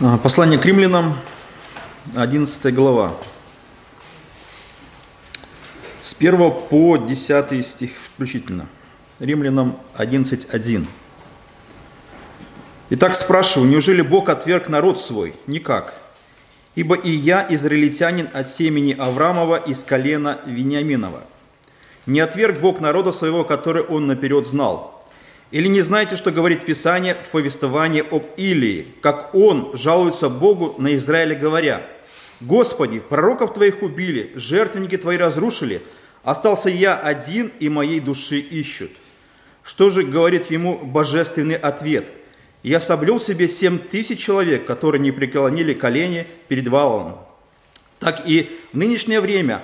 [0.00, 1.16] А, Послание к римлянам,
[2.14, 3.14] 11 глава.
[6.02, 8.68] С 1 по 10 стих включительно.
[9.18, 10.86] Римлянам 11.1.
[12.90, 15.34] Итак, спрашиваю, неужели Бог отверг народ свой?
[15.46, 15.94] Никак.
[16.76, 21.22] Ибо и я, израильтянин от семени Авраамова из колена Вениаминова.
[22.04, 24.95] Не отверг Бог народа своего, который он наперед знал.
[25.50, 30.94] Или не знаете, что говорит Писание в повествовании об Илии, как он жалуется Богу на
[30.96, 31.86] Израиле, говоря,
[32.40, 35.82] «Господи, пророков Твоих убили, жертвенники Твои разрушили,
[36.24, 38.90] остался я один, и моей души ищут».
[39.62, 42.12] Что же говорит ему божественный ответ?
[42.64, 47.18] «Я соблюл себе семь тысяч человек, которые не преклонили колени перед валом».
[48.00, 49.62] Так и в нынешнее время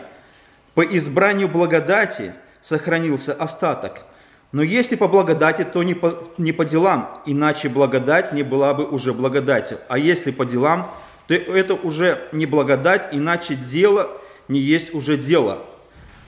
[0.74, 4.02] по избранию благодати сохранился остаток–
[4.52, 8.84] но если по благодати, то не по, не по делам, иначе благодать не была бы
[8.84, 9.78] уже благодатью.
[9.88, 10.90] А если по делам,
[11.26, 14.10] то это уже не благодать, иначе дело
[14.48, 15.58] не есть уже дело.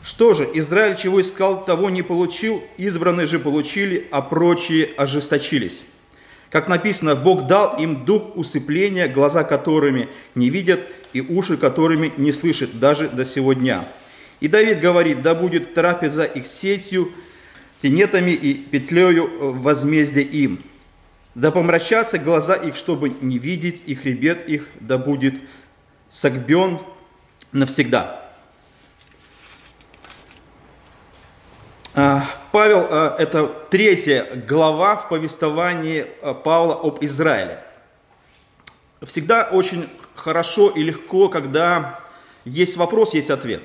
[0.03, 5.83] Что же, Израиль чего искал, того не получил, избранные же получили, а прочие ожесточились.
[6.51, 12.33] Как написано, Бог дал им дух усыпления, глаза которыми не видят и уши которыми не
[12.33, 13.85] слышат даже до сего дня.
[14.41, 17.13] И Давид говорит, да будет трапеза их сетью,
[17.79, 20.61] тенетами и петлею э, возмездия им.
[21.35, 25.41] Да помрачатся глаза их, чтобы не видеть, и хребет их да будет
[26.09, 26.79] согбен
[27.53, 28.25] навсегда.
[31.97, 37.61] А, Павел, а, это третья глава в повествовании а, Павла об Израиле.
[39.03, 42.01] Всегда очень хорошо и легко, когда
[42.45, 43.63] есть вопрос, есть ответ.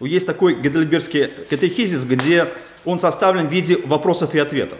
[0.00, 2.48] Есть такой Гедельбергский катехизис, где
[2.84, 4.78] он составлен в виде вопросов и ответов.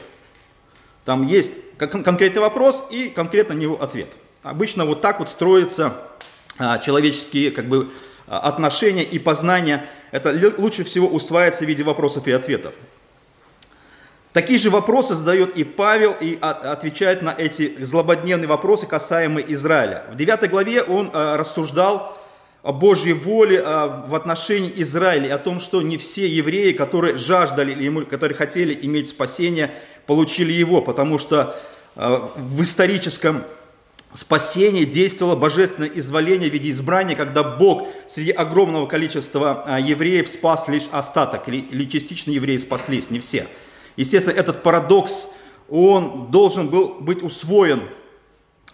[1.05, 4.09] Там есть конкретный вопрос и конкретно на него ответ.
[4.43, 5.95] Обычно вот так вот строятся
[6.59, 7.91] а, человеческие как бы,
[8.27, 9.85] а, отношения и познания.
[10.11, 12.75] Это лучше всего усваивается в виде вопросов и ответов.
[14.33, 20.05] Такие же вопросы задает и Павел, и отвечает на эти злободневные вопросы, касаемые Израиля.
[20.11, 22.17] В 9 главе он а, рассуждал
[22.63, 28.05] о Божьей воле в отношении Израиля, о том, что не все евреи, которые жаждали, или
[28.05, 29.73] которые хотели иметь спасение,
[30.07, 31.57] получили его, потому что
[31.95, 33.45] а, в историческом
[34.15, 40.69] спасении действовало божественное изволение в виде избрания, когда Бог среди огромного количества а, евреев спас
[40.69, 43.47] лишь остаток, или, частично евреи спаслись, не все.
[43.97, 45.29] Естественно, этот парадокс,
[45.69, 47.83] он должен был быть усвоен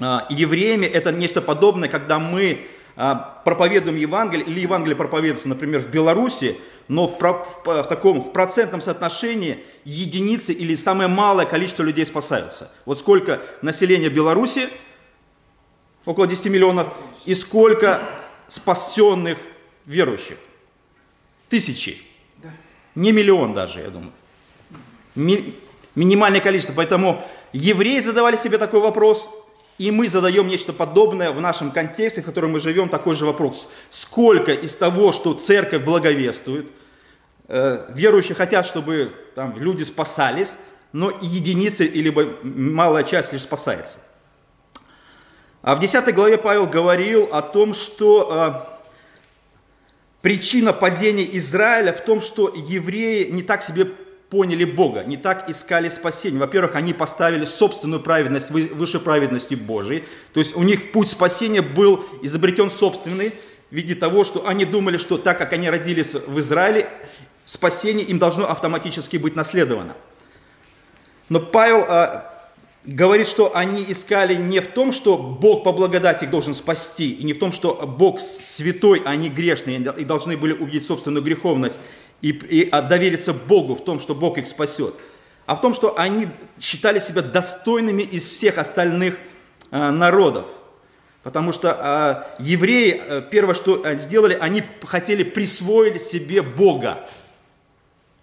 [0.00, 0.86] а, евреями.
[0.86, 2.66] Это нечто подобное, когда мы
[3.44, 8.80] проповедуем Евангелие, или Евангелие проповедуется, например, в Беларуси, но в, в, в таком в процентном
[8.80, 12.72] соотношении единицы или самое малое количество людей спасаются.
[12.86, 14.68] Вот сколько населения Беларуси,
[16.06, 16.88] около 10 миллионов,
[17.24, 18.02] и сколько
[18.48, 19.38] спасенных
[19.86, 20.38] верующих?
[21.48, 22.02] Тысячи.
[22.96, 24.12] Не миллион даже, я думаю.
[25.14, 25.54] Ми,
[25.94, 26.72] минимальное количество.
[26.72, 29.30] Поэтому евреи задавали себе такой вопрос–
[29.78, 33.70] и мы задаем нечто подобное в нашем контексте, в котором мы живем, такой же вопрос.
[33.90, 36.66] Сколько из того, что церковь благовествует,
[37.46, 40.56] э, верующие хотят, чтобы там, люди спасались,
[40.92, 42.10] но единицы или
[42.42, 44.00] малая часть лишь спасается.
[45.62, 48.78] А в 10 главе Павел говорил о том, что э,
[50.22, 53.86] причина падения Израиля в том, что евреи не так себе
[54.30, 56.38] поняли Бога, не так искали спасения.
[56.38, 60.04] Во-первых, они поставили собственную праведность выше праведности Божией.
[60.34, 63.32] То есть у них путь спасения был изобретен собственный
[63.70, 66.88] в виде того, что они думали, что так как они родились в Израиле,
[67.44, 69.94] спасение им должно автоматически быть наследовано.
[71.30, 72.50] Но Павел а,
[72.84, 77.24] говорит, что они искали не в том, что Бог по благодати их должен спасти, и
[77.24, 81.78] не в том, что Бог святой, а они грешные, и должны были увидеть собственную греховность
[82.20, 84.94] и, и довериться Богу в том, что Бог их спасет,
[85.46, 86.28] а в том, что они
[86.60, 89.18] считали себя достойными из всех остальных
[89.70, 90.46] э, народов.
[91.22, 97.08] Потому что э, евреи, э, первое, что сделали, они хотели присвоить себе Бога,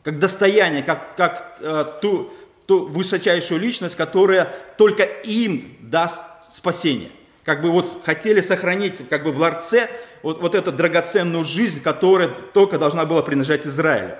[0.03, 2.31] как достояние, как, как э, ту,
[2.67, 7.09] ту высочайшую личность, которая только им даст спасение.
[7.43, 9.89] Как бы вот хотели сохранить как бы в ларце
[10.25, 14.15] вот, вот эту драгоценную жизнь, которая только должна была принадлежать Израилю.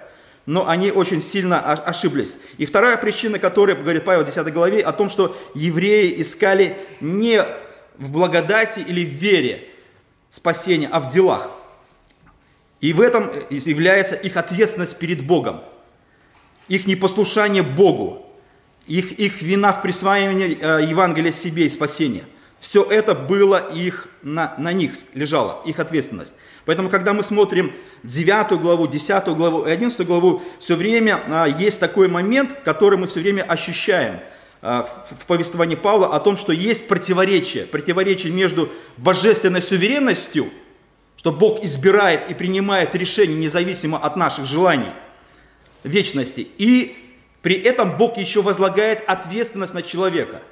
[0.45, 2.37] Но они очень сильно ошиблись.
[2.59, 7.43] И вторая причина, которая говорит Павел в 10 главе, о том, что евреи искали не
[7.97, 9.67] в благодати или в вере
[10.29, 11.49] спасения, а в делах.
[12.81, 15.61] И в этом является их ответственность перед Богом,
[16.67, 18.31] их непослушание Богу,
[18.85, 22.25] их, их вина в присваивании э, Евангелия себе и спасения.
[22.65, 26.33] Все это было их, на, на них лежало, их ответственность.
[26.65, 27.71] Поэтому, когда мы смотрим
[28.01, 33.05] 9 главу, 10 главу и 11 главу, все время а, есть такой момент, который мы
[33.05, 34.19] все время ощущаем
[34.63, 38.67] а, в, в повествовании Павла о том, что есть противоречие, противоречие между
[38.97, 40.49] божественной суверенностью,
[41.17, 44.91] что Бог избирает и принимает решения независимо от наших желаний,
[45.83, 46.97] вечности, и
[47.43, 50.41] при этом Бог еще возлагает ответственность на человека–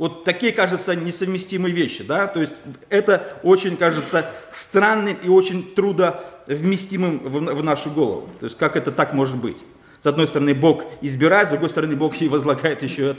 [0.00, 2.54] вот такие, кажется, несовместимые вещи, да, то есть
[2.88, 8.30] это очень, кажется, странным и очень трудовместимым в, в нашу голову.
[8.40, 9.62] То есть как это так может быть?
[9.98, 13.14] С одной стороны, Бог избирает, с другой стороны, Бог и возлагает еще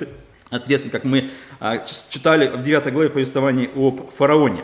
[0.49, 1.29] ответственность, как мы
[1.59, 4.63] а, читали в 9 главе повествовании об фараоне.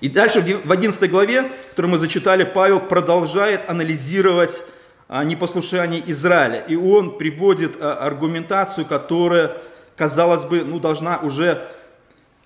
[0.00, 4.62] И дальше в 11 главе, которую мы зачитали, Павел продолжает анализировать
[5.08, 6.60] а, непослушание Израиля.
[6.68, 9.56] И он приводит а, аргументацию, которая
[9.96, 11.66] казалось бы, ну, должна уже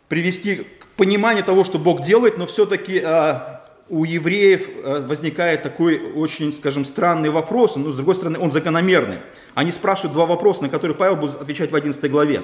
[0.08, 6.12] привести к пониманию того, что Бог делает, но все-таки а, у евреев а, возникает такой
[6.12, 9.19] очень, скажем, странный вопрос, но с другой стороны он закономерный.
[9.55, 12.43] Они спрашивают два вопроса, на которые Павел будет отвечать в 11 главе.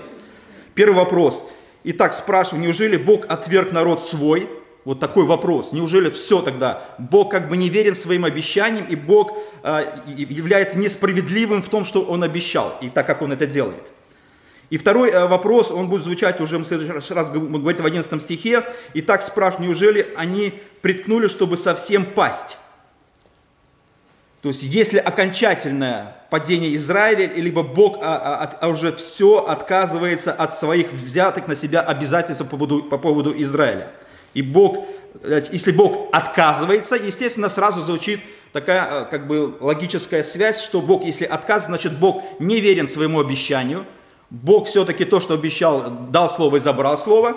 [0.75, 1.45] Первый вопрос.
[1.85, 4.49] Итак, спрашиваю, неужели Бог отверг народ свой?
[4.85, 5.73] Вот такой вопрос.
[5.73, 6.83] Неужели все тогда?
[6.99, 9.85] Бог как бы не верен своим обещаниям, и Бог э,
[10.17, 13.93] является несправедливым в том, что Он обещал, и так как Он это делает.
[14.69, 18.23] И второй э, вопрос, он будет звучать уже в следующий раз, мы говорим в 11
[18.23, 18.65] стихе.
[18.95, 22.59] И так спрашивают, неужели они приткнули, чтобы совсем пасть?
[24.43, 30.57] То есть, если окончательное падение Израиля, либо Бог а, а, а уже все отказывается от
[30.57, 33.91] своих взятых на себя обязательств по поводу, по поводу Израиля.
[34.35, 34.85] И Бог,
[35.23, 38.21] э, если Бог отказывается, естественно, сразу звучит
[38.53, 43.21] такая э, как бы логическая связь, что Бог, если отказывает, значит Бог не верен своему
[43.21, 43.85] обещанию–
[44.31, 47.37] Бог все-таки то, что обещал, дал слово и забрал слово,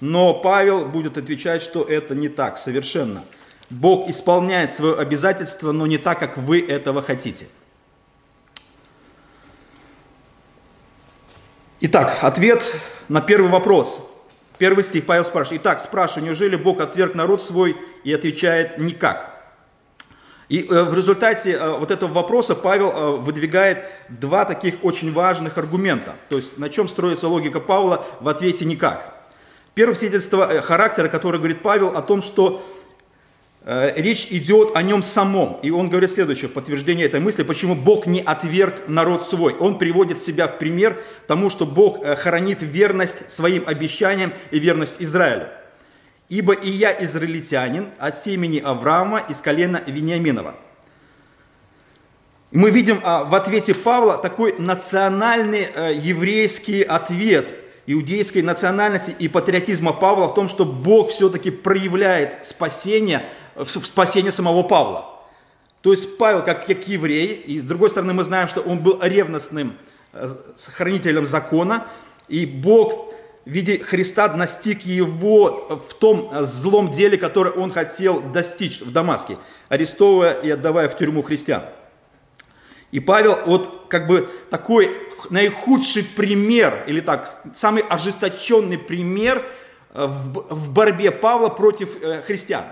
[0.00, 3.24] но Павел будет отвечать, что это не так совершенно.
[3.70, 7.46] Бог исполняет свое обязательство, но не так, как вы этого хотите.
[11.80, 12.74] Итак, ответ
[13.08, 14.04] на первый вопрос.
[14.58, 15.62] Первый стих Павел спрашивает.
[15.62, 17.76] Итак, спрашиваю, неужели Бог отверг народ свой?
[18.02, 19.37] И отвечает, никак.
[20.48, 25.58] И э, в результате э, вот этого вопроса Павел э, выдвигает два таких очень важных
[25.58, 26.14] аргумента.
[26.30, 29.14] То есть на чем строится логика Павла в ответе «никак».
[29.74, 32.64] Первое свидетельство характера, которое говорит Павел о том, что
[33.64, 35.60] речь идет о нем самом.
[35.62, 39.54] И он говорит следующее, подтверждение этой мысли, почему Бог не отверг народ свой.
[39.54, 45.46] Он приводит себя в пример тому, что Бог хранит верность своим обещаниям и верность Израилю.
[46.28, 50.54] Ибо и я израильтянин от семени Авраама из колена Вениаминова.
[52.50, 57.54] Мы видим а, в ответе Павла такой национальный э, еврейский ответ
[57.86, 63.26] иудейской национальности и патриотизма Павла в том, что Бог все-таки проявляет спасение,
[63.64, 65.18] спасение самого Павла.
[65.80, 68.98] То есть Павел как, как еврей, и с другой стороны мы знаем, что он был
[69.00, 69.74] ревностным
[70.12, 70.26] э,
[70.74, 71.86] хранителем закона,
[72.28, 73.14] и Бог
[73.48, 79.38] в виде Христа настиг его в том злом деле, которое он хотел достичь в Дамаске,
[79.70, 81.62] арестовывая и отдавая в тюрьму христиан.
[82.90, 84.94] И Павел, вот как бы такой
[85.30, 89.42] наихудший пример, или так, самый ожесточенный пример
[89.94, 92.66] э, в, в борьбе Павла против э, христиан.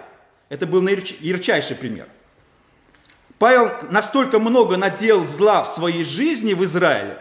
[0.50, 2.06] Это был ярчайший пример.
[3.38, 7.16] Павел настолько много наделал зла в своей жизни в Израиле,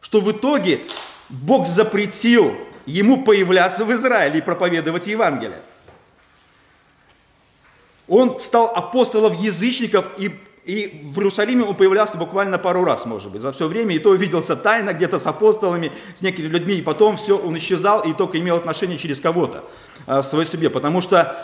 [0.00, 0.82] что в итоге
[1.28, 2.54] Бог запретил
[2.86, 5.60] ему появляться в Израиле и проповедовать Евангелие.
[8.08, 10.32] Он стал апостолом язычников, и,
[10.64, 13.96] и в Иерусалиме он появлялся буквально пару раз, может быть, за все время.
[13.96, 18.02] И то виделся тайно где-то с апостолами, с некими людьми, и потом все, он исчезал
[18.02, 19.64] и только имел отношение через кого-то
[20.06, 20.70] а, в своей судьбе.
[20.70, 21.36] Потому что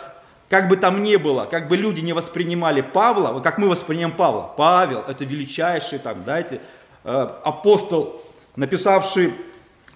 [0.49, 4.53] как бы там ни было, как бы люди не воспринимали Павла, как мы воспринимаем Павла.
[4.55, 6.61] Павел– это величайший там, знаете,
[7.03, 8.21] а, апостол,
[8.55, 9.33] написавший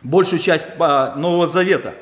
[0.04, 1.94] большую часть а, Нового Завета.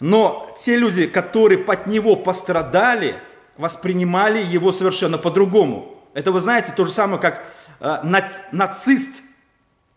[0.00, 3.20] Но те люди, которые под него пострадали,
[3.56, 6.00] воспринимали его совершенно по-другому.
[6.14, 7.44] Это, вы знаете, то же самое, как
[7.80, 7.98] э,
[8.52, 9.22] нацист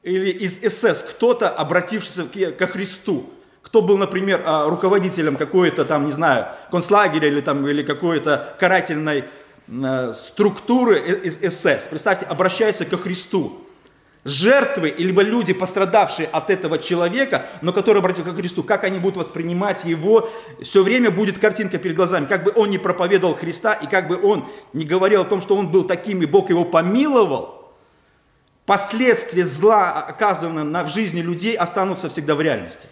[0.01, 3.29] или из СС, кто-то, обратившийся ко Христу,
[3.61, 9.25] кто был, например, э, руководителем какой-то там, не знаю, концлагеря или, там, или какой-то карательной
[9.67, 11.87] э, структуры из СС.
[11.87, 13.61] Представьте, обращаются ко Христу
[14.23, 19.17] жертвы, либо люди, пострадавшие от этого человека, но которые обратились к Христу, как они будут
[19.17, 20.29] воспринимать его,
[20.61, 24.19] все время будет картинка перед глазами, как бы он не проповедовал Христа, и как бы
[24.21, 27.73] он не говорил о том, что он был таким, и Бог его помиловал,
[28.65, 32.87] последствия зла, оказанного на, в жизни людей, останутся всегда в реальности.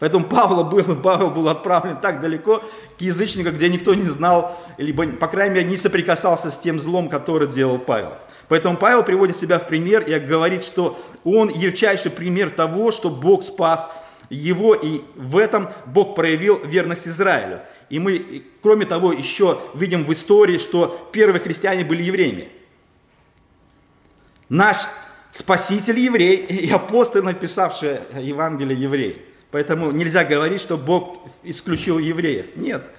[0.00, 2.62] Поэтому Павла был, Павел был отправлен так далеко
[2.98, 7.08] к язычникам, где никто не знал, либо, по крайней мере, не соприкасался с тем злом,
[7.08, 8.12] который делал Павел.
[8.48, 13.42] Поэтому Павел приводит себя в пример и говорит, что он ярчайший пример того, что Бог
[13.42, 13.90] спас
[14.30, 17.60] его, и в этом Бог проявил верность Израилю.
[17.90, 22.48] И мы, кроме того, еще видим в истории, что первые христиане были евреями.
[24.48, 24.86] Наш
[25.32, 29.24] Спаситель еврей и апостол, написавший Евангелие еврей.
[29.50, 32.56] Поэтому нельзя говорить, что Бог исключил евреев.
[32.56, 32.90] Нет.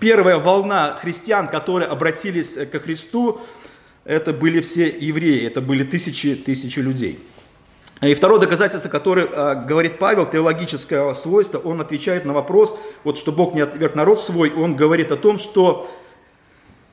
[0.00, 3.40] Первая волна христиан, которые обратились ко Христу,
[4.04, 7.18] это были все евреи, это были тысячи, тысячи людей.
[8.02, 13.32] И второе доказательство, которое э, говорит Павел, теологическое свойство, он отвечает на вопрос, вот что
[13.32, 15.90] Бог не отверг народ свой, он говорит о том, что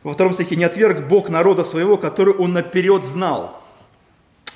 [0.04, 3.62] во втором стихе не отверг Бог народа своего, который он наперед знал.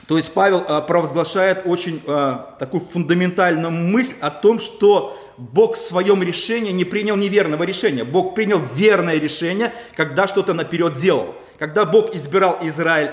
[0.08, 5.80] То есть Павел э, провозглашает очень э, такую фундаментальную мысль о том, что Бог в
[5.80, 8.04] своем решении не принял неверного решения.
[8.04, 11.36] Бог принял верное решение, когда что-то наперед делал.
[11.58, 13.12] Когда Бог избирал Израиль,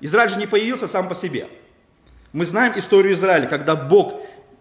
[0.00, 1.48] Израиль же не появился сам по себе.
[2.32, 4.14] Мы знаем историю Израиля, когда Бог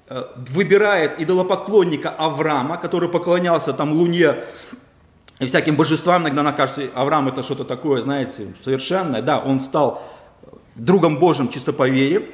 [0.08, 4.36] э, выбирает идолопоклонника Авраама, который поклонялся там Луне
[5.40, 6.24] и всяким божествам.
[6.24, 9.22] Иногда нам кажется, Авраам это что-то такое, знаете, совершенное.
[9.22, 10.04] Да, он стал
[10.76, 12.30] другом Божьим чисто по вере,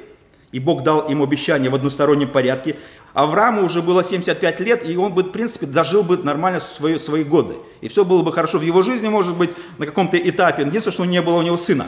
[0.52, 2.76] и Бог дал ему обещание в одностороннем порядке.
[3.12, 7.22] Аврааму уже было 75 лет, и он бы, в принципе, дожил бы нормально свои, свои
[7.22, 7.56] годы.
[7.80, 10.62] И все было бы хорошо в его жизни, может быть, на каком-то этапе.
[10.62, 11.86] Единственное, что не было у него сына.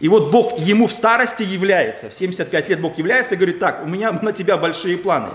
[0.00, 3.82] И вот Бог ему в старости является, в 75 лет Бог является и говорит, так,
[3.84, 5.30] у меня на тебя большие планы.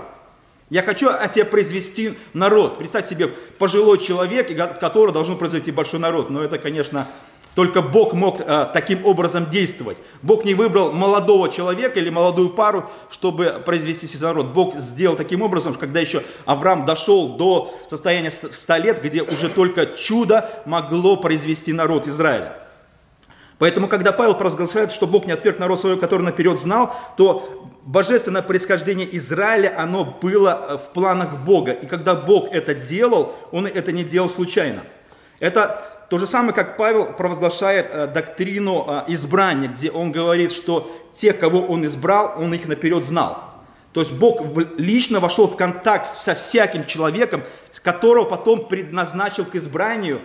[0.68, 2.76] Я хочу от тебя произвести народ.
[2.76, 6.28] Представь себе, пожилой человек, который должен произвести большой народ.
[6.28, 7.06] Но это, конечно,
[7.54, 9.98] только Бог мог э, таким образом действовать.
[10.22, 14.48] Бог не выбрал молодого человека или молодую пару, чтобы произвести народ.
[14.48, 19.48] Бог сделал таким образом, что когда еще Авраам дошел до состояния 100 лет, где уже
[19.48, 22.56] только чудо могло произвести народ Израиля.
[23.58, 28.42] Поэтому, когда Павел провозглашает, что Бог не отверг народ свой, который наперед знал, то божественное
[28.42, 31.72] происхождение Израиля, оно было э, в планах Бога.
[31.72, 34.82] И когда Бог это делал, Он это не делал случайно.
[35.40, 40.90] Это то же самое, как Павел провозглашает э, доктрину э, избрания, где он говорит, что
[41.12, 43.48] тех, кого он избрал, он их наперед знал.
[43.92, 44.42] То есть Бог
[44.78, 47.42] лично вошел в контакт со всяким человеком,
[47.82, 50.22] которого потом предназначил к избранию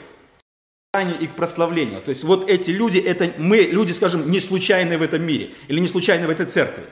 [1.20, 2.02] и к прославлению.
[2.02, 5.80] То есть вот эти люди, это мы, люди, скажем, не случайные в этом мире или
[5.80, 6.84] не случайные в этой церкви.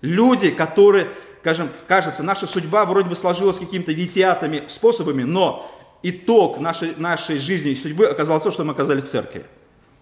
[0.00, 1.08] Люди, которые,
[1.40, 5.70] скажем, кажется, наша судьба вроде бы сложилась какими-то витиатами способами, но
[6.04, 9.44] итог нашей, нашей жизни и судьбы оказался то, что мы оказались в церкви.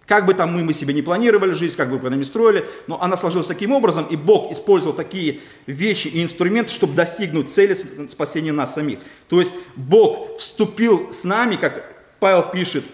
[0.05, 3.01] Как бы там мы, мы себе не планировали жизнь, как бы мы не строили, но
[3.01, 7.77] она сложилась таким образом, и Бог использовал такие вещи и инструменты, чтобы достигнуть цели
[8.09, 8.99] спасения нас самих.
[9.29, 11.85] То есть Бог вступил с нами, как
[12.19, 12.85] Павел пишет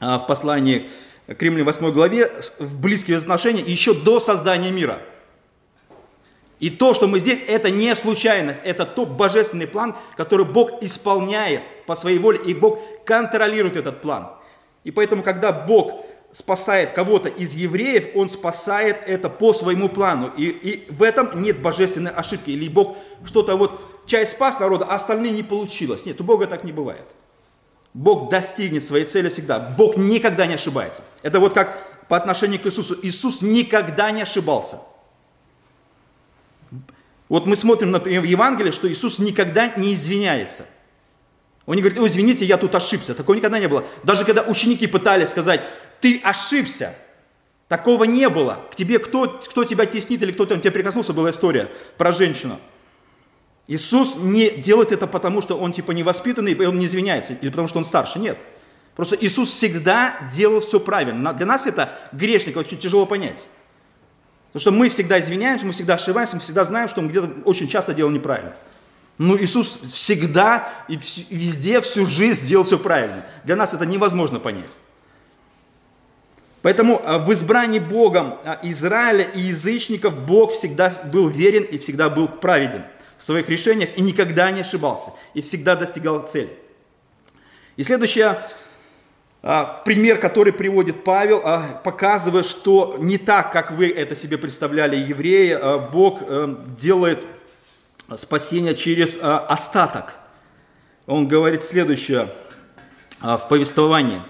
[0.00, 0.90] а, в послании
[1.26, 5.00] к Римлянам 8 главе, в близкие отношения еще до создания мира–
[6.64, 11.60] и то, что мы здесь, это не случайность, это тот божественный план, который Бог исполняет
[11.84, 14.30] по своей воле, и Бог контролирует этот план.
[14.82, 20.32] И поэтому, когда Бог спасает кого-то из евреев, Он спасает это по своему плану.
[20.38, 22.48] И, и в этом нет божественной ошибки.
[22.48, 26.06] Или Бог что-то вот, часть спас народа, а остальные не получилось.
[26.06, 27.04] Нет, у Бога так не бывает.
[27.92, 29.58] Бог достигнет своей цели всегда.
[29.58, 31.02] Бог никогда не ошибается.
[31.20, 31.76] Это вот как
[32.08, 32.96] по отношению к Иисусу.
[33.02, 34.78] Иисус никогда не ошибался.
[37.28, 40.66] Вот мы смотрим, например, в Евангелии, что Иисус никогда не извиняется.
[41.66, 43.14] Он не говорит, ой, извините, я тут ошибся.
[43.14, 43.84] Такого никогда не было.
[44.02, 45.62] Даже когда ученики пытались сказать,
[46.00, 46.94] ты ошибся,
[47.68, 48.60] такого не было.
[48.70, 52.60] К тебе кто, кто тебя теснит или кто там тебе прикоснулся, была история про женщину.
[53.66, 57.68] Иисус не делает это потому, что он типа невоспитанный, и он не извиняется, или потому
[57.68, 58.18] что он старше.
[58.18, 58.38] Нет.
[58.94, 61.32] Просто Иисус всегда делал все правильно.
[61.32, 63.46] Для нас это грешник очень тяжело понять.
[64.54, 67.66] Потому что мы всегда извиняемся, мы всегда ошибаемся, мы всегда знаем, что мы где-то очень
[67.66, 68.54] часто делаем неправильно.
[69.18, 70.96] Но Иисус всегда и
[71.28, 73.26] везде, всю жизнь делал все правильно.
[73.42, 74.70] Для нас это невозможно понять.
[76.62, 82.08] Поэтому а, в избрании Богом а, Израиля и язычников Бог всегда был верен и всегда
[82.08, 82.84] был праведен
[83.18, 86.56] в своих решениях и никогда не ошибался, и всегда достигал цели.
[87.76, 88.48] И следующая а,
[89.84, 95.50] пример, который приводит Павел, а, показывает, что не так, как вы это себе представляли, евреи,
[95.60, 97.26] а, Бог э, делает
[98.16, 100.14] спасение через остаток.
[101.06, 102.32] Он говорит следующее
[103.20, 104.22] в повествовании.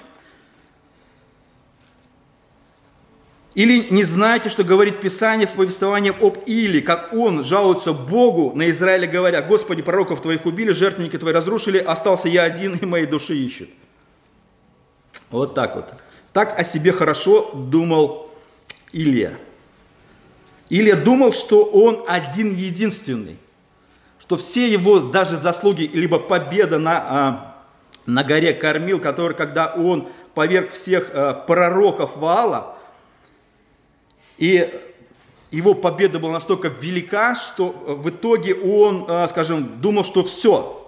[3.54, 8.70] Или не знаете, что говорит Писание в повествовании об Или, как он жалуется Богу на
[8.70, 13.36] Израиле, говоря, «Господи, пророков твоих убили, жертвенники твои разрушили, остался я один, и моей души
[13.36, 13.70] ищут».
[15.34, 15.92] Вот так вот.
[16.32, 18.30] Так о себе хорошо думал
[18.92, 19.32] Илья.
[20.68, 23.36] Илья думал, что он один единственный,
[24.20, 27.64] что все его даже заслуги, либо победа на, а,
[28.06, 32.76] на горе Кормил, который, когда он поверг всех а, пророков Ваала,
[34.38, 34.72] и
[35.50, 40.83] его победа была настолько велика, что в итоге он, а, скажем, думал, что все,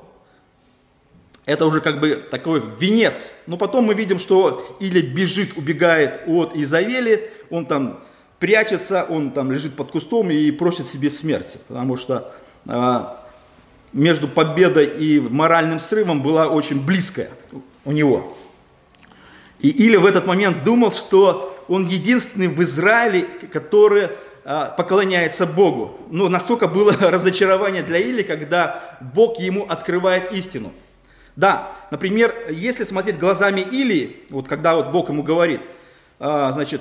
[1.47, 3.31] это уже как бы такой венец.
[3.47, 8.01] Но потом мы видим, что или бежит, убегает от Изавели, он там
[8.41, 12.35] прячется, он там лежит под кустом и просит себе смерти, потому что
[12.67, 13.25] а,
[13.93, 17.31] между победой и моральным срывом была очень близкая
[17.85, 18.37] у него.
[19.61, 23.23] И Или в этот момент думал, что он единственный в Израиле,
[23.53, 24.11] который
[24.45, 25.99] а, поклоняется Богу.
[26.11, 30.73] Но настолько было разочарование для Или, когда Бог ему открывает истину.
[31.37, 35.61] Да, например, если смотреть глазами Или, вот когда вот Бог ему говорит,
[36.19, 36.81] а, значит,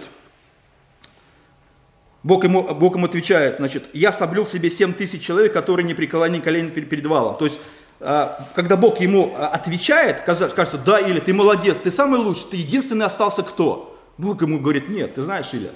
[2.24, 6.42] Бог ему, Бог ему отвечает, значит, я соблюл себе 7 тысяч человек, которые не преклонили
[6.42, 7.38] колени перед валом.
[7.38, 7.60] То есть,
[8.00, 13.06] а, когда Бог ему отвечает, кажется, да, или ты молодец, ты самый лучший, ты единственный
[13.06, 14.00] остался кто?
[14.18, 15.72] Бог ему говорит, нет, ты знаешь, Илья,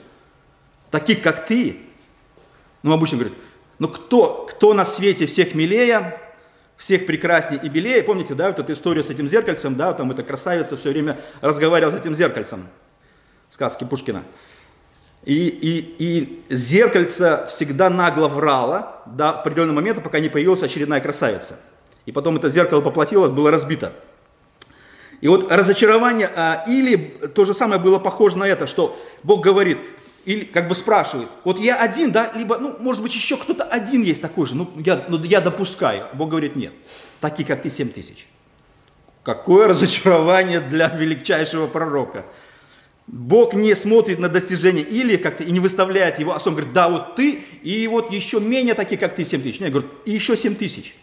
[0.89, 1.77] таких, как ты,
[2.81, 3.37] ну, обычно говорят,
[3.77, 6.17] ну, кто, кто на свете всех милее,
[6.79, 10.23] всех прекраснее и белее, помните, да, вот эту историю с этим зеркальцем, да, там эта
[10.23, 12.65] красавица все время разговаривала с этим зеркальцем,
[13.49, 14.23] сказки Пушкина.
[15.25, 21.59] И, и, и зеркальце всегда нагло врало до определенного момента, пока не появилась очередная красавица.
[22.05, 23.91] И потом это зеркало поплатилось, было разбито.
[25.19, 26.95] И вот разочарование, а, или
[27.35, 29.79] то же самое было похоже на это, что Бог говорит,
[30.25, 34.03] или как бы спрашивает, вот я один, да, либо, ну, может быть, еще кто-то один
[34.03, 36.07] есть такой же, ну, я, ну, я допускаю.
[36.13, 36.73] Бог говорит, нет,
[37.19, 38.27] такие, как ты, семь тысяч.
[39.23, 42.25] Какое разочарование для величайшего пророка.
[43.07, 46.89] Бог не смотрит на достижение или как-то и не выставляет его, а он говорит, да,
[46.89, 49.59] вот ты, и вот еще менее такие, как ты, семь тысяч.
[49.59, 50.95] Нет, говорит, и еще семь тысяч.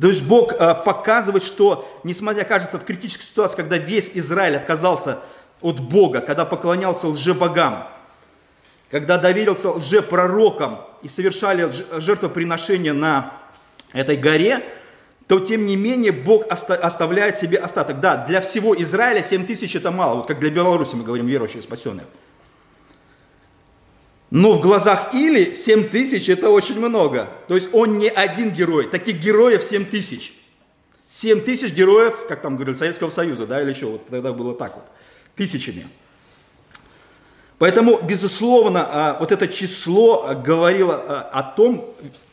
[0.00, 5.20] То есть Бог э, показывает, что, несмотря, кажется, в критической ситуации, когда весь Израиль отказался
[5.60, 7.88] от Бога, когда поклонялся лжебогам,
[8.90, 13.34] когда доверился лжепророкам и совершали жертвоприношения на
[13.92, 14.64] этой горе,
[15.26, 18.00] то тем не менее Бог оставляет себе остаток.
[18.00, 21.62] Да, для всего Израиля 7 тысяч это мало, вот как для Беларуси мы говорим, верующие,
[21.62, 22.06] спасенные.
[24.30, 27.28] Но в глазах Или 7 тысяч это очень много.
[27.46, 28.86] То есть он не один герой.
[28.88, 30.34] Таких героев 7 тысяч.
[31.08, 34.74] 7 тысяч героев, как там говорили, Советского Союза, да, или еще, вот тогда было так
[34.74, 34.84] вот,
[35.38, 35.88] тысячами.
[37.58, 41.86] Поэтому, безусловно, а, вот это число говорило а, о том,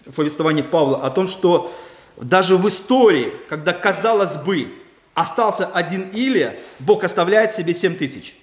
[0.05, 1.73] в повествовании Павла, о том, что
[2.17, 4.73] даже в истории, когда, казалось бы,
[5.13, 8.35] остался один Илия, Бог оставляет себе 7 тысяч.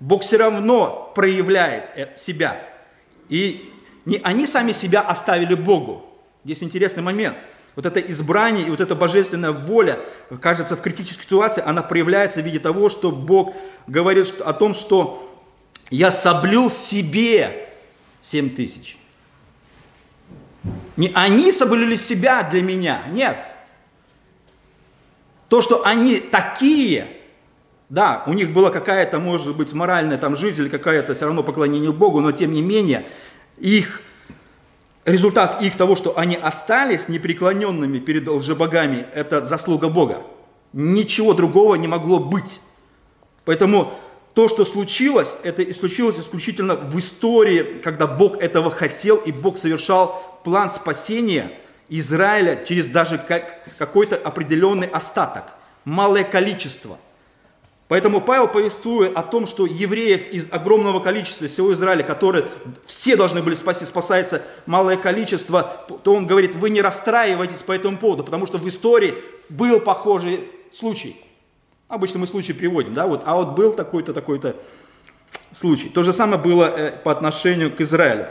[0.00, 2.60] Бог все равно проявляет э, себя.
[3.28, 3.70] И
[4.04, 6.04] не они сами себя оставили Богу.
[6.44, 7.36] Здесь интересный момент.
[7.74, 9.98] Вот это избрание и вот эта божественная воля,
[10.40, 13.54] кажется, в критической ситуации, она проявляется в виде того, что Бог
[13.86, 15.28] говорит о том, что
[15.90, 17.68] я соблюл себе
[18.20, 18.98] 7 тысяч.
[20.96, 23.38] Не они соблюли себя для меня, нет.
[25.48, 27.08] То, что они такие,
[27.88, 31.92] да, у них была какая-то, может быть, моральная там жизнь или какая-то все равно поклонение
[31.92, 33.06] Богу, но тем не менее,
[33.58, 34.02] их
[35.04, 40.22] результат их того, что они остались непреклоненными перед лжебогами, это заслуга Бога.
[40.72, 42.60] Ничего другого не могло быть.
[43.44, 43.92] Поэтому
[44.34, 49.58] то, что случилось, это и случилось исключительно в истории, когда Бог этого хотел, и Бог
[49.58, 51.52] совершал план спасения
[51.88, 53.18] Израиля через даже
[53.78, 55.44] какой-то определенный остаток,
[55.84, 56.98] малое количество–
[57.92, 62.46] Поэтому Павел повествует о том, что евреев из огромного количества всего Израиля, которые
[62.86, 67.98] все должны были спасти, спасается малое количество, то он говорит, вы не расстраивайтесь по этому
[67.98, 69.12] поводу, потому что в истории
[69.50, 71.22] был похожий случай.
[71.86, 74.56] Обычно мы случай приводим, да, вот, а вот был такой-то, такой-то
[75.52, 75.90] случай.
[75.90, 78.26] То же самое было э, по отношению к Израилю.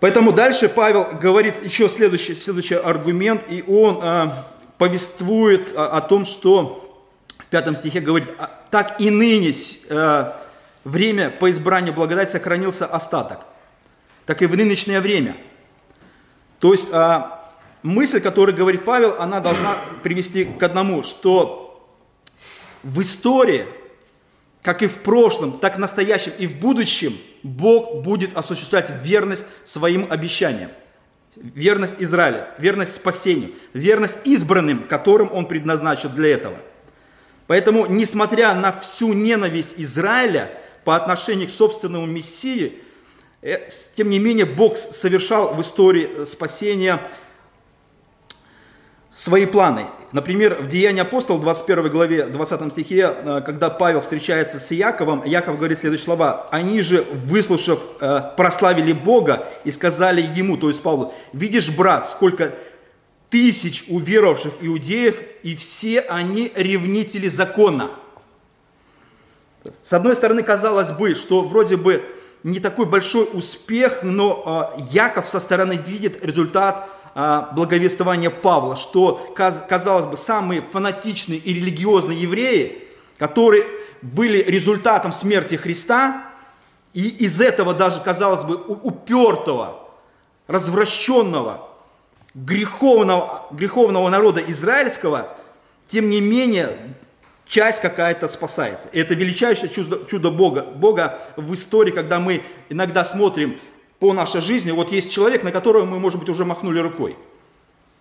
[0.00, 4.28] Поэтому дальше Павел говорит еще следующий, следующий аргумент, и он э,
[4.84, 7.02] повествует о, о том, что
[7.38, 9.50] в пятом стихе говорит, «А так и ныне
[9.88, 10.32] э,
[10.84, 13.46] время по избранию благодати сохранился остаток,
[14.26, 15.38] так и в нынешнее время.
[16.58, 17.22] То есть э,
[17.82, 21.88] мысль, которую говорит Павел, она должна привести к одному, что
[22.82, 23.64] в истории
[24.60, 29.46] как и в прошлом, так и в настоящем и в будущем Бог будет осуществлять верность
[29.64, 30.70] своим обещаниям.
[31.36, 36.58] Верность Израиля, верность спасению, верность избранным, которым Он предназначил для этого.
[37.46, 40.50] Поэтому, несмотря на всю ненависть Израиля
[40.84, 42.78] по отношению к собственному Мессии,
[43.42, 47.00] э, тем не менее Бог совершал в истории спасения
[49.14, 49.86] свои планы.
[50.12, 55.56] Например, в Деянии апостол, 21 главе, 20 стихе, э, когда Павел встречается с Яковом, Яков
[55.56, 56.48] говорит следующие слова.
[56.50, 62.52] «Они же, выслушав, э, прославили Бога и сказали ему, то есть Павлу, видишь, брат, сколько
[63.28, 67.90] тысяч уверовавших иудеев, и все они ревнители закона».
[69.82, 72.04] С одной стороны, казалось бы, что вроде бы
[72.44, 80.06] не такой большой успех, но э, Яков со стороны видит результат благовествования Павла, что, казалось
[80.06, 83.66] бы, самые фанатичные и религиозные евреи, которые
[84.02, 86.30] были результатом смерти Христа,
[86.92, 89.88] и из этого даже, казалось бы, упертого,
[90.46, 91.68] развращенного,
[92.34, 95.36] греховного, греховного народа израильского,
[95.86, 96.96] тем не менее,
[97.46, 98.88] часть какая-то спасается.
[98.92, 103.60] И это величайшее чудо, чудо Бога, Бога в истории, когда мы иногда смотрим
[104.04, 107.16] по нашей жизни, вот есть человек, на которого мы, может быть, уже махнули рукой.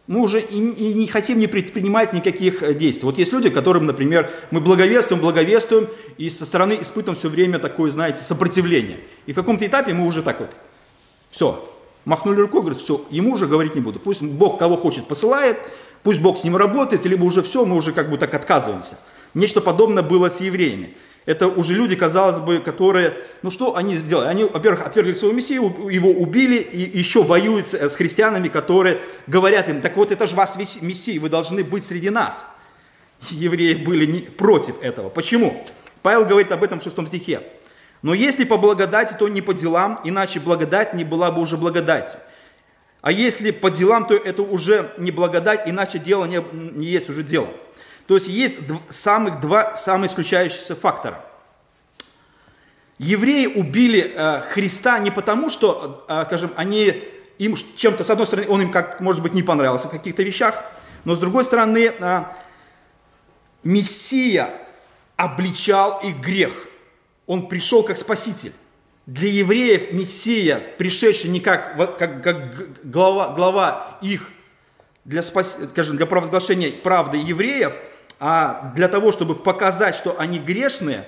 [0.07, 3.05] Мы уже и, и не хотим не предпринимать никаких э, действий.
[3.05, 5.87] Вот есть люди, которым, например, мы благовествуем, благовествуем,
[6.17, 8.99] и со стороны испытываем все время такое, знаете, сопротивление.
[9.27, 10.49] И в каком-то этапе мы уже так вот,
[11.31, 14.01] все, махнули рукой, говорят, все, ему уже говорить не буду.
[14.01, 15.57] Пусть Бог кого хочет посылает,
[16.03, 18.99] пусть Бог с ним работает, либо уже все, мы уже как бы так отказываемся.
[19.33, 20.97] Нечто подобное было с евреями.
[21.25, 24.27] Это уже люди, казалось бы, которые, ну что они сделали?
[24.27, 29.81] Они, во-первых, отвергли своего Мессию, его убили и еще воюют с христианами, которые говорят им,
[29.81, 32.45] так вот это же вас Мессия, вы должны быть среди нас.
[33.29, 35.09] Евреи были не, против этого.
[35.09, 35.65] Почему?
[36.01, 37.41] Павел говорит об этом в шестом стихе.
[38.01, 42.19] Но если по благодати, то не по делам, иначе благодать не была бы уже благодатью.
[43.01, 47.23] А если по делам, то это уже не благодать, иначе дело не, не есть уже
[47.23, 47.47] дело.
[48.07, 51.23] То есть есть самых два самых исключающихся фактора.
[52.99, 57.03] Евреи убили э, Христа не потому, что, э, скажем, они
[57.37, 60.63] им чем-то, с одной стороны, он им, как, может быть, не понравился в каких-то вещах,
[61.03, 62.23] но с другой стороны, э,
[63.63, 64.49] Мессия
[65.15, 66.53] обличал их грех.
[67.25, 68.53] Он пришел как спаситель.
[69.05, 74.29] Для евреев Мессия, пришедший не как, как, как глава, глава их,
[75.03, 77.73] для, спас, скажем, для провозглашения правды евреев–
[78.25, 81.05] а для того, чтобы показать, что они грешные,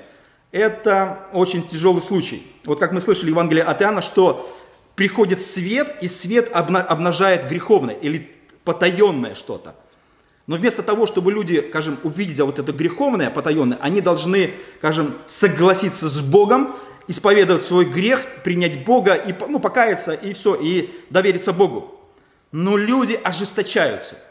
[0.51, 2.45] это очень тяжелый случай.
[2.65, 4.53] Вот как мы слышали в Евангелии от Иоанна, что
[4.95, 8.29] приходит свет, и свет обнажает греховное или
[8.65, 9.75] потаенное что-то.
[10.45, 16.09] Но вместо того, чтобы люди, скажем, увидя вот это греховное, потаенное, они должны, скажем, согласиться
[16.09, 16.75] с Богом,
[17.07, 21.97] исповедовать свой грех, принять Бога, и, ну, покаяться, и все, и довериться Богу.
[22.51, 24.17] Но люди ожесточаются–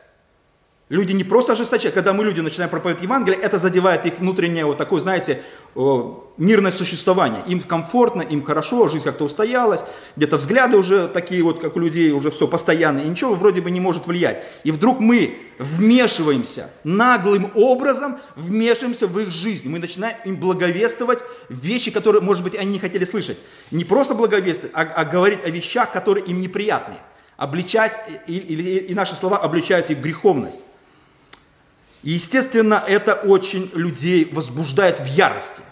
[0.95, 4.79] Люди не просто ожесточают, когда мы люди начинаем проповедовать Евангелие, это задевает их внутреннее вот
[4.79, 5.43] такое, знаете,
[5.75, 7.43] мирное существование.
[7.49, 9.81] Им комфортно, им хорошо, жизнь как-то устоялась,
[10.15, 13.73] где-то взгляды уже такие вот, как у людей, уже все постоянно, и ничего вроде бы
[13.73, 14.45] не может влиять.
[14.63, 19.69] И вдруг мы вмешиваемся, наглым образом вмешиваемся в их жизнь.
[19.69, 23.39] Мы начинаем им благовествовать вещи, которые, может быть, они не хотели слышать.
[23.73, 26.95] Не просто благовествовать, а, а говорить о вещах, которые им неприятны.
[27.37, 30.65] Обличать, и, и, и наши слова обличают их греховность.
[32.05, 35.63] И, естественно, это очень людей возбуждает в ярости.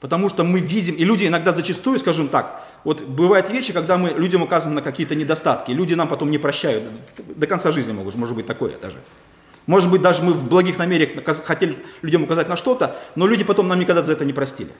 [0.00, 4.10] Потому что мы видим, и люди иногда зачастую, скажем так, вот бывают вещи, когда мы
[4.10, 6.84] людям указываем на какие-то недостатки, люди нам потом не прощают,
[7.36, 8.96] до конца жизни могут, может быть такое даже.
[9.66, 13.68] Может быть, даже мы в благих намерениях хотели людям указать на что-то, но люди потом
[13.68, 14.70] нам никогда за это не простили.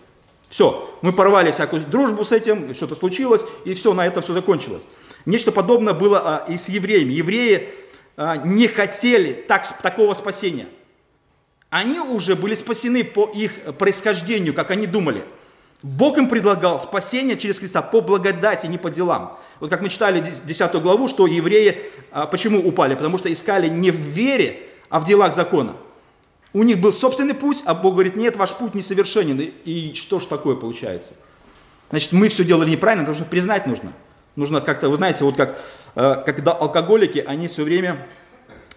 [0.48, 4.86] Все, мы порвали всякую дружбу с этим, что-то случилось, и все, на этом все закончилось.
[5.26, 7.12] Нечто подобное было а, и с евреями.
[7.12, 7.68] Евреи
[8.16, 10.66] а, не хотели так, такого спасения–
[11.74, 15.24] они уже были спасены по их происхождению, как они думали.
[15.82, 19.36] Бог им предлагал спасение через Христа по благодати, не по делам.
[19.58, 21.82] Вот как мы читали 10 главу, что евреи
[22.12, 22.94] а, почему упали?
[22.94, 25.74] Потому что искали не в вере, а в делах закона.
[26.52, 29.40] У них был собственный путь, а Бог говорит, нет, ваш путь несовершенен.
[29.64, 31.14] И что ж такое получается?
[31.90, 33.92] Значит, мы все делали неправильно, потому что признать нужно.
[34.36, 35.58] Нужно как-то, вы знаете, вот как,
[35.96, 38.06] э, когда алкоголики, они все время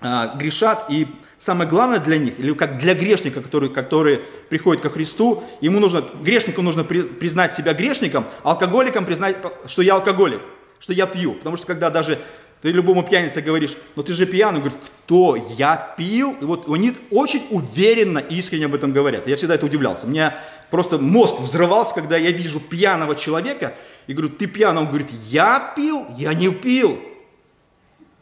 [0.01, 1.07] а, грешат и
[1.39, 6.03] Самое главное для них, или как для грешника, который, который приходит ко Христу, ему нужно,
[6.23, 10.41] грешнику нужно признать себя грешником, алкоголиком признать, что я алкоголик,
[10.79, 11.33] что я пью.
[11.33, 12.19] Потому что когда даже
[12.61, 15.35] ты любому пьянице говоришь, но ты же пьяный, он говорит, кто?
[15.57, 16.35] Я пил?
[16.41, 19.27] И вот они очень уверенно и искренне об этом говорят.
[19.27, 20.07] Я всегда это удивлялся.
[20.07, 20.33] Мне
[20.71, 23.75] просто мозг взрывался, когда я вижу пьяного человека
[24.07, 24.81] и говорю, ты пьяный.
[24.81, 26.07] Он говорит, я пил?
[26.17, 26.99] Я не пил.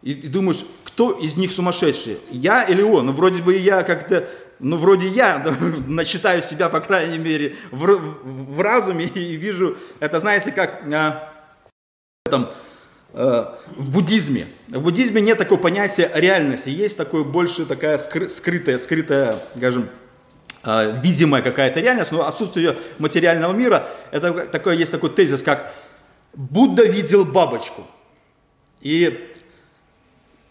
[0.01, 0.65] И, и думаешь,
[0.95, 2.19] кто из них сумасшедший?
[2.31, 3.07] Я или он?
[3.07, 4.29] Ну, вроде бы я как-то,
[4.59, 5.45] ну, вроде я
[5.87, 11.33] начитаю себя, по крайней мере, в, в разуме и вижу, это, знаете, как а,
[12.23, 12.49] там,
[13.11, 14.47] э, в буддизме.
[14.69, 19.89] В буддизме нет такого понятия реальности, есть такое больше такая скрытая, скрытая, скажем,
[20.63, 25.73] э, видимая какая-то реальность, но отсутствие материального мира, это такое, есть такой тезис, как
[26.33, 27.85] Будда видел бабочку.
[28.79, 29.34] И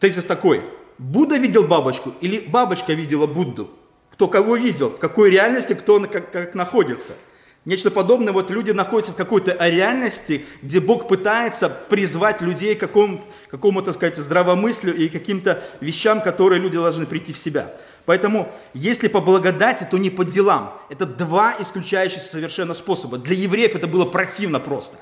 [0.04, 0.60] тезис такой,
[0.98, 3.70] Будда видел бабочку или бабочка видела Будду?
[4.12, 7.14] Кто кого видел, в какой реальности кто как, как находится–
[7.64, 13.22] Нечто подобное, вот люди находятся в какой-то реальности, где Бог пытается призвать людей к какому,
[13.48, 17.72] какому так сказать, здравомыслию и каким-то вещам, которые люди должны прийти в себя.
[18.04, 20.78] Поэтому, если по благодати, то не по делам.
[20.90, 23.16] Это два исключающихся совершенно способа.
[23.16, 24.98] Для евреев это было противно просто.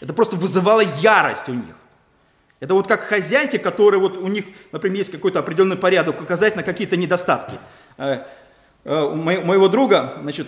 [0.00, 1.76] Это просто вызывало ярость у них.
[2.64, 6.62] Это вот как хозяйки, которые вот у них, например, есть какой-то определенный порядок, указать на
[6.62, 7.56] какие-то недостатки.
[7.98, 8.20] Э,
[8.84, 10.46] э, у моего друга, значит,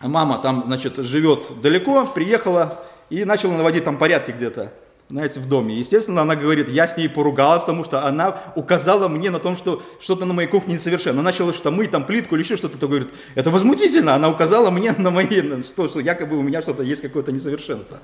[0.00, 4.72] мама там, значит, живет далеко, приехала и начала наводить там порядки где-то,
[5.08, 5.76] знаете, в доме.
[5.76, 9.84] Естественно, она говорит, я с ней поругала, потому что она указала мне на том, что
[10.00, 11.20] что-то на моей кухне несовершенно.
[11.20, 14.72] Она начала что мыть там плитку или еще что-то, то говорит, это возмутительно, она указала
[14.72, 18.00] мне на мои, что, что якобы у меня что-то есть какое-то несовершенство.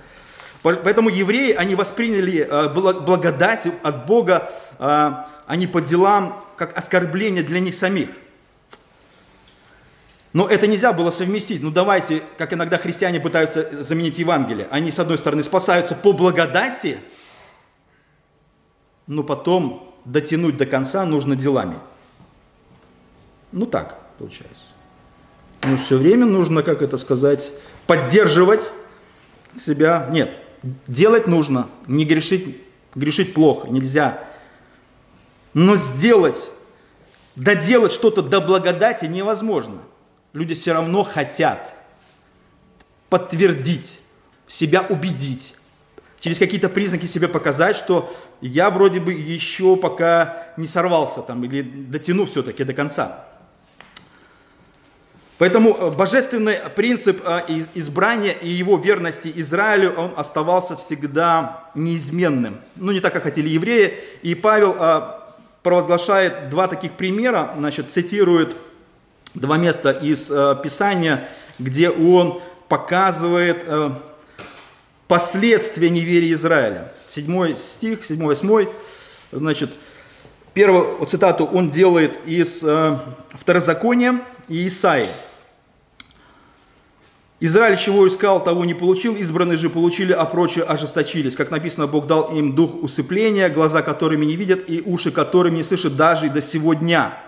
[0.75, 5.13] Поэтому евреи, они восприняли э, благодать от Бога, э,
[5.47, 8.09] они по делам, как оскорбление для них самих–
[10.37, 11.63] но это нельзя было совместить.
[11.63, 14.69] Ну давайте, как иногда христиане пытаются заменить Евангелие.
[14.71, 16.99] Они, с одной стороны, спасаются по благодати,
[19.07, 21.79] но потом дотянуть до конца нужно делами.
[23.51, 24.65] Ну так получается.
[25.63, 27.51] Ну все время нужно, как это сказать,
[27.87, 28.71] поддерживать
[29.59, 30.07] себя.
[30.11, 30.37] Нет,
[30.87, 32.61] делать нужно, не грешить,
[32.95, 34.23] грешить плохо, нельзя.
[35.55, 36.51] Но сделать,
[37.35, 39.79] доделать что-то до благодати невозможно–
[40.37, 41.75] люди все равно хотят
[43.09, 44.01] подтвердить,
[44.47, 45.55] себя убедить,
[46.21, 51.63] через какие-то признаки себе показать, что я вроде бы еще пока не сорвался там или
[51.63, 53.27] дотяну все-таки до конца.
[55.39, 57.43] Поэтому э, божественный принцип э,
[57.75, 62.59] избрания и его верности Израилю, он оставался всегда неизменным.
[62.77, 63.95] Ну, не так, как хотели евреи.
[64.23, 65.03] И Павел э,
[65.63, 68.57] провозглашает два таких примера, значит, цитирует
[69.35, 70.29] два места из
[70.63, 73.67] Писания, где он показывает
[75.09, 76.93] последствия неверия Израиля.
[77.09, 78.69] Седьмой стих, седьмой, восьмой,
[79.33, 79.71] значит,
[80.55, 82.65] первую цитату он делает из
[83.35, 85.09] Второзакония и Исаии.
[87.39, 91.37] Израиль чего искал, того не получил, избранные же получили, а прочие ожесточились.
[91.37, 95.63] Как написано, Бог дал им дух усыпления, глаза которыми не видят и уши которыми не
[95.63, 97.23] слышат даже и до сего дня.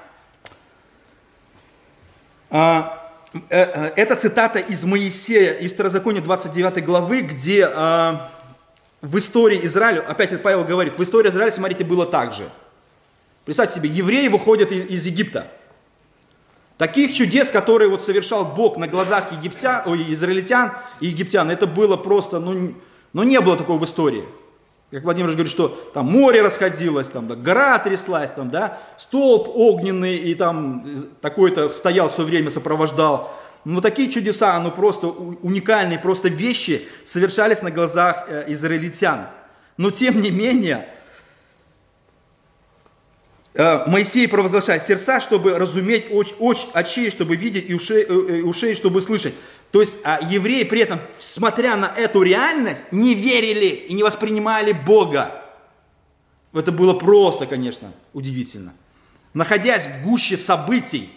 [2.51, 8.33] А, э, э, это цитата из Моисея, из Второзакония 29 главы, где а,
[9.03, 12.49] в истории Израиля, опять Павел говорит, в истории Израиля, смотрите, было так же.
[13.45, 15.49] Представьте себе, евреи выходят из Египта.
[16.79, 21.97] Таких чудес, которые вот совершал Бог на глазах египтян, ой, израильтян и египтян, это было
[21.97, 22.73] просто, ну,
[23.13, 24.25] ну не было такого в истории.
[24.93, 30.17] Как Владимир говорит, что там море расходилось, там, да, гора тряслась, там, да, столб огненный
[30.17, 30.87] и там
[31.21, 33.35] такой-то стоял все время, сопровождал.
[33.65, 39.27] Но такие чудеса, ну просто уникальные, просто вещи совершались на глазах э, израильтян.
[39.77, 40.89] Но тем не менее,
[43.55, 49.01] Моисей провозглашает сердца, чтобы разуметь, оч, оч, очей, чтобы видеть, и ушей, э, ушей, чтобы
[49.01, 49.35] слышать.
[49.73, 54.73] То есть а евреи при этом, смотря на эту реальность, не верили и не воспринимали
[54.73, 55.45] Бога.
[56.53, 58.75] Это было просто, конечно, удивительно.
[59.35, 61.11] Находясь в гуще событий,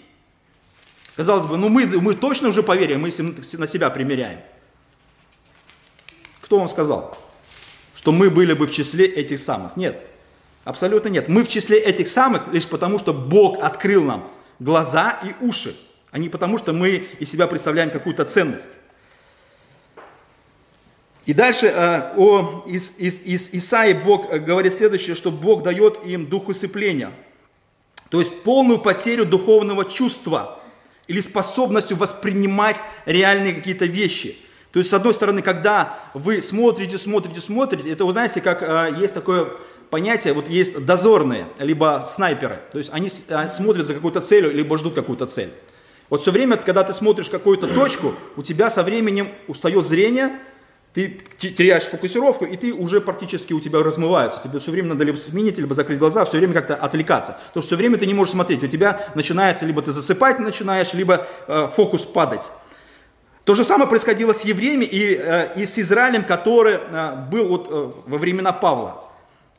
[1.16, 4.40] казалось бы, ну мы, мы точно уже поверим, мы на себя примеряем.
[6.42, 7.18] Кто вам сказал,
[7.96, 9.78] что мы были бы в числе этих самых?
[9.78, 10.06] Нет,
[10.64, 11.28] абсолютно нет.
[11.28, 15.76] Мы в числе этих самых лишь потому, что Бог открыл нам глаза и уши
[16.12, 18.72] а не потому, что мы из себя представляем какую-то ценность.
[21.26, 26.04] И дальше э, о, из, из, из Исаи Бог э, говорит следующее, что Бог дает
[26.06, 27.12] им дух усыпления.
[28.10, 30.60] То есть полную потерю духовного чувства
[31.08, 34.38] или способностью воспринимать реальные какие-то вещи.
[34.72, 38.96] То есть, с одной стороны, когда вы смотрите, смотрите, смотрите, это, вы знаете, как э,
[39.00, 39.52] есть такое
[39.92, 42.60] понятие, вот есть дозорные, либо снайперы.
[42.72, 45.52] То есть, они смотрят за какую-то целью, либо ждут какую-то цель.
[46.10, 50.40] Вот все время, когда ты смотришь какую-то точку, у тебя со временем устает зрение,
[50.94, 54.42] ты теряешь фокусировку, и ты уже практически у тебя размывается.
[54.44, 57.38] Тебе все время надо либо сменить, либо закрыть глаза, все время как-то отвлекаться.
[57.48, 58.62] Потому что все время ты не можешь смотреть.
[58.64, 62.52] У тебя начинается, либо ты засыпать начинаешь, либо э, фокус падать.
[63.46, 67.68] То же самое происходило с евреями и, э, и с Израилем, который э, был вот,
[67.70, 69.11] э, во времена Павла.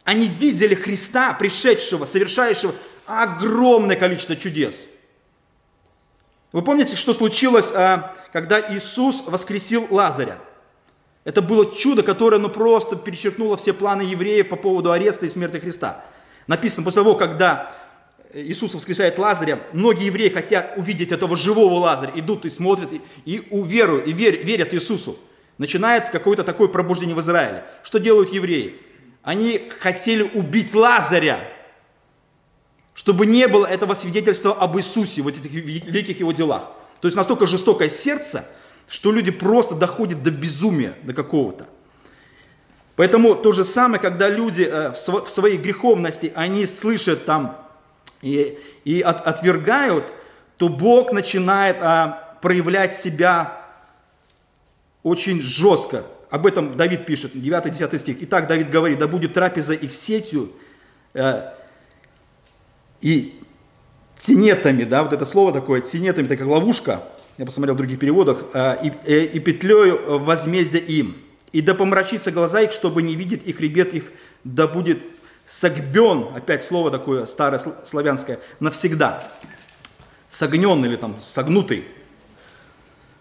[0.04, 2.74] Они видели Христа, пришедшего, совершающего
[3.06, 4.86] огромное количество чудес.
[6.52, 10.38] Вы помните, что случилось, э, когда Иисус воскресил Лазаря?
[11.24, 15.58] Это было чудо, которое ну, просто перечеркнуло все планы евреев по поводу ареста и смерти
[15.58, 16.04] Христа.
[16.46, 17.72] Написано, после того, когда
[18.34, 23.46] Иисус воскресяет Лазаря, многие евреи хотят увидеть этого живого Лазаря, идут и смотрят, и, и
[23.50, 25.16] уверуют, и верят, верят Иисусу.
[25.58, 27.64] Начинает какое-то такое пробуждение в Израиле.
[27.84, 28.80] Что делают евреи?
[29.22, 31.48] Они хотели убить Лазаря,
[32.94, 36.70] чтобы не было этого свидетельства об Иисусе, вот этих великих его делах.
[37.00, 38.46] То есть настолько жестокое сердце–
[38.92, 41.66] что люди просто доходят до безумия, до какого-то.
[42.94, 47.56] Поэтому то же самое, когда люди э, в своей греховности, они слышат там
[48.20, 50.12] и, и от, отвергают,
[50.58, 53.66] то Бог начинает а, проявлять себя
[55.02, 56.04] очень жестко.
[56.32, 58.16] Об этом Давид пишет, 9-10 стих.
[58.22, 60.50] Итак, Давид говорит, да будет трапеза их сетью
[61.14, 61.52] э,
[63.00, 63.38] и
[64.18, 67.04] тенетами, да, вот это слово такое, тенетами, такая ловушка–
[67.38, 71.16] я посмотрел в других переводах, «А, и, э, и петлею возмездия им.
[71.52, 74.04] И да помрачится глаза их, чтобы не видеть их хребет их,
[74.44, 75.02] да будет
[75.46, 79.24] согбен, опять слово такое старое славянское, навсегда.
[80.28, 81.84] Согнен или там согнутый.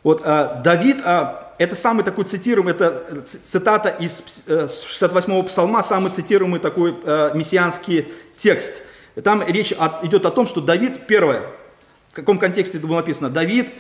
[0.04, 6.12] Вот а, Давид, а, это самый такой цитируемый, это цитата из 68-го э, псалма, самый
[6.12, 8.84] цитируемый такой а, мессианский текст.
[9.24, 9.72] Там речь
[10.04, 11.44] идет о том, что Давид, первое,
[12.12, 13.72] в каком контексте это было написано, Давид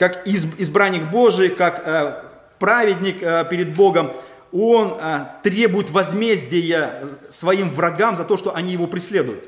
[0.00, 2.22] как избранник Божий, как э,
[2.58, 4.14] праведник э, перед Богом,
[4.50, 9.44] он э, требует возмездия своим врагам за то, что они его преследуют.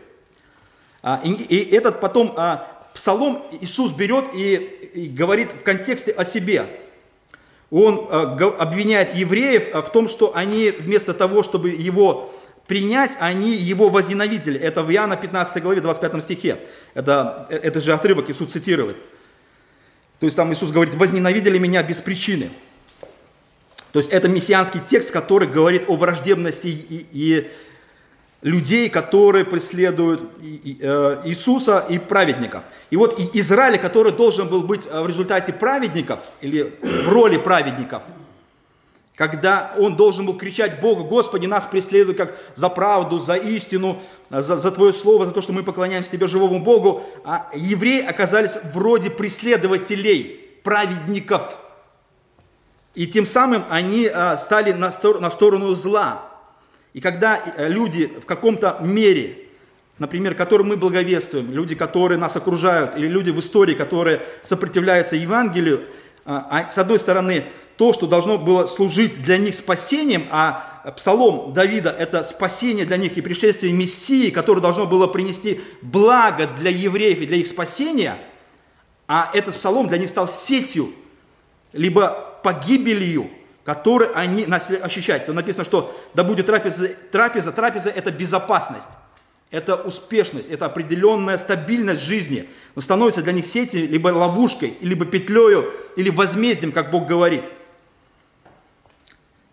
[1.02, 2.36] А, и этот потом
[2.92, 6.66] псалом Иисус берет и говорит в контексте о себе.
[7.72, 12.30] Он обвиняет евреев в том, что они вместо того, чтобы его
[12.66, 14.60] принять, они его возненавидели.
[14.60, 16.58] Это в Иоанна 15 главе 25 стихе.
[16.92, 18.98] Это, это же отрывок Иисус цитирует.
[20.20, 22.50] То есть там Иисус говорит, возненавидели меня без причины.
[23.92, 27.50] То есть это мессианский текст, который говорит о враждебности и, и
[28.42, 32.64] людей, которые преследуют э, Иисуса и праведников.
[32.90, 38.02] И вот Израиль, который должен был быть э, в результате праведников или в роли праведников–
[39.14, 44.00] когда он должен был кричать Богу, Господи, нас преследуют как за правду, за истину,
[44.30, 48.56] за, за Твое Слово, за то, что мы поклоняемся Тебе, живому Богу, а евреи оказались
[48.72, 51.56] вроде преследователей, праведников.
[52.94, 56.31] И тем самым они стали на, на сторону зла.
[56.94, 59.38] И когда э, люди в каком-то мере,
[59.98, 65.84] например, которым мы благовествуем, люди, которые нас окружают, или люди в истории, которые сопротивляются Евангелию,
[66.24, 67.44] а, а с одной стороны,
[67.76, 73.16] то, что должно было служить для них спасением, а псалом Давида– это спасение для них
[73.16, 78.18] и пришествие Мессии, которое должно было принести благо для евреев и для их спасения,
[79.08, 80.92] а этот псалом для них стал сетью,
[81.72, 83.30] либо погибелью,
[83.64, 85.26] которой они начали ощущать.
[85.26, 88.90] Там написано, что да будет трапеза, трапеза, трапеза– это безопасность.
[89.50, 92.48] Это успешность, это определенная стабильность жизни.
[92.74, 97.44] Но становится для них сетью, либо ловушкой, либо петлею, или возмездием, как Бог говорит–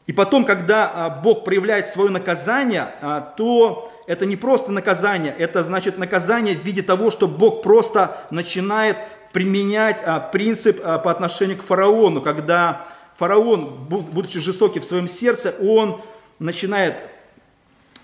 [0.09, 5.63] и потом, когда а, Бог проявляет свое наказание, а, то это не просто наказание, это
[5.63, 8.97] значит наказание в виде того, что Бог просто начинает
[9.33, 12.87] применять а, принцип по отношению к фараону, когда
[13.19, 16.01] фараон, будучи жестокий в своем сердце, он
[16.39, 17.03] начинает,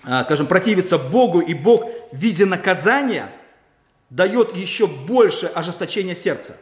[0.03, 3.31] скажем, противиться Богу, и Бог в виде наказания
[4.09, 6.57] дает еще больше ожесточения сердца.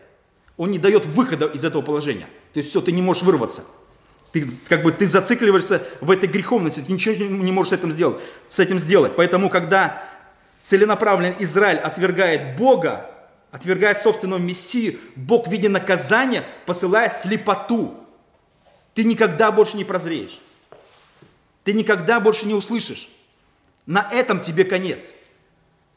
[0.56, 2.28] Он не дает выхода из этого положения.
[2.54, 3.64] То есть все, ты не можешь вырваться.
[4.32, 8.22] Ты, как бы, ты зацикливаешься в этой греховности, ты ничего не можешь с этим сделать.
[8.50, 9.16] С этим сделать.
[9.16, 10.04] Поэтому, когда
[10.62, 13.10] целенаправленно Израиль отвергает Бога,
[13.50, 18.03] отвергает собственного Мессию, Бог в виде наказания посылает слепоту.
[18.94, 20.40] Ты никогда больше не прозреешь.
[21.64, 23.10] Ты никогда больше не услышишь.
[23.86, 25.16] На этом тебе конец.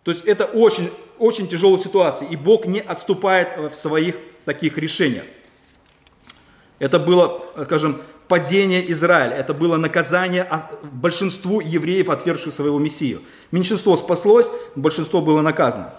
[0.02, 2.28] То есть это очень, очень тяжелая ситуация.
[2.28, 5.24] И Бог не отступает в своих таких решениях.
[6.78, 9.34] Это было, скажем, падение Израиля.
[9.34, 10.48] Это было наказание
[10.82, 13.22] большинству евреев, отвергших своего Мессию.
[13.50, 15.94] Меньшинство спаслось, большинство было наказано.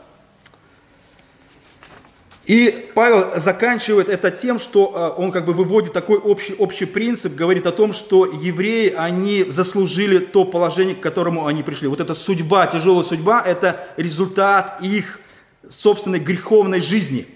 [2.47, 4.85] И Павел заканчивает это тем, что
[5.17, 10.19] он как бы выводит такой общий, общий принцип, говорит о том, что евреи, они заслужили
[10.19, 11.89] то положение, к которому они пришли.
[11.89, 15.19] Вот эта судьба, тяжелая судьба, это результат их
[15.67, 17.27] собственной греховной жизни.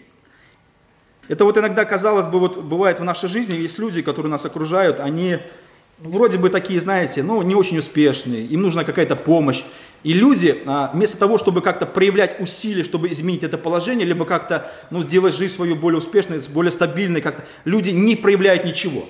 [1.28, 5.02] Это вот иногда, казалось бы, вот бывает в нашей жизни, есть люди, которые нас окружают,
[5.02, 5.40] они
[6.00, 9.64] вроде бы такие, знаете, ну, не очень успешные, им нужна какая-то помощь.
[10.04, 14.72] И люди, а, вместо того, чтобы как-то проявлять усилия, чтобы изменить это положение, либо как-то
[14.90, 19.06] ну, сделать жизнь свою более успешной, более стабильной, как-то, люди не проявляют ничего.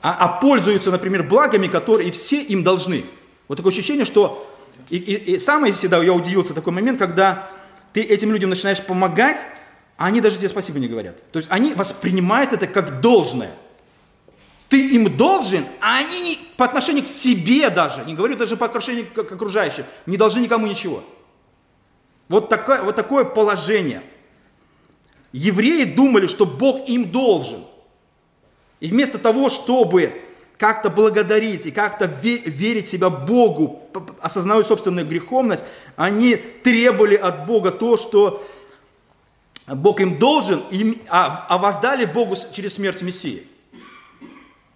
[0.00, 3.04] А, а пользуются, например, благами, которые все им должны.
[3.48, 4.46] Вот такое ощущение, что...
[4.88, 7.50] И, и, и самое всегда я удивился такой момент, когда
[7.92, 9.44] ты этим людям начинаешь помогать,
[9.98, 11.18] а они даже тебе спасибо не говорят.
[11.30, 13.50] То есть они воспринимают это как должное–
[14.70, 18.66] ты им должен, а они не, по отношению к себе даже, не говорю даже по
[18.66, 21.02] отношению к, к окружающим, не должны никому ничего.
[22.28, 24.00] Вот такое, вот такое положение.
[25.32, 27.64] Евреи думали, что Бог им должен.
[28.78, 30.22] И вместо того, чтобы
[30.56, 33.82] как-то благодарить и как-то верить себя Богу,
[34.20, 35.64] осознавая собственную греховность,
[35.96, 38.46] они требовали от Бога то, что
[39.66, 40.62] Бог им должен,
[41.08, 43.49] а, а воздали Богу через смерть Мессии.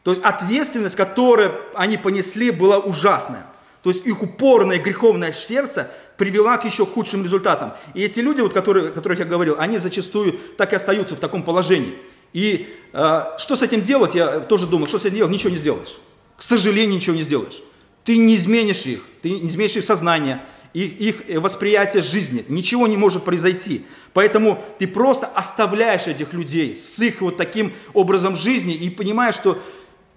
[0.04, 3.46] То есть ответственность, которую они понесли, была ужасная.
[3.82, 7.72] То есть их упорное греховное сердце привела к еще худшим результатам.
[7.94, 11.20] И эти люди, вот, которые, о которых я говорил, они зачастую так и остаются в
[11.20, 11.94] таком положении.
[12.34, 15.56] И э, что с этим делать, я тоже думал, что с этим делать, ничего не
[15.56, 15.96] сделаешь.
[16.36, 17.62] К сожалению, ничего не сделаешь.
[18.04, 20.42] Ты не изменишь их, ты не изменишь их сознание,
[20.74, 22.44] их, их восприятие жизни.
[22.48, 23.86] Ничего не может произойти.
[24.12, 29.58] Поэтому ты просто оставляешь этих людей с их вот таким образом жизни и понимаешь, что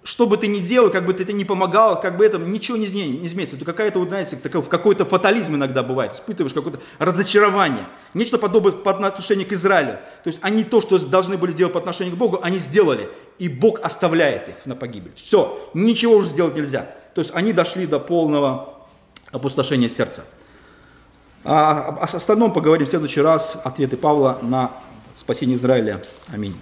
[0.08, 2.86] что бы ты ни делал, как бы ты ни помогал, как бы это ничего не,
[2.88, 3.56] не, изменится.
[3.56, 6.14] Это какая-то, вот, знаете, такой, какой-то фатализм иногда бывает.
[6.14, 7.86] Испытываешь какое-то разочарование.
[8.14, 9.98] Нечто подобное по отношению к Израилю.
[10.24, 13.10] То есть они то, что должны были сделать по отношению к Богу, они сделали.
[13.38, 15.12] И Бог оставляет их на погибель.
[15.14, 16.90] Все, ничего уже сделать нельзя.
[17.14, 18.86] То есть они дошли до полного
[19.30, 20.24] опустошения сердца.
[21.44, 23.60] А о остальном поговорим в следующий раз.
[23.62, 24.70] Ответы Павла на
[25.16, 26.00] спасение Израиля.
[26.32, 26.58] Аминь.